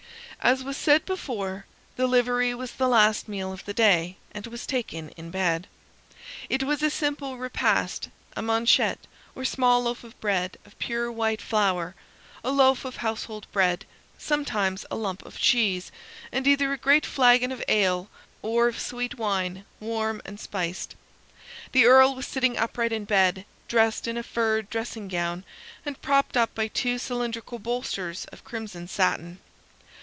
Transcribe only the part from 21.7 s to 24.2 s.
The Earl was sitting upright in bed, dressed in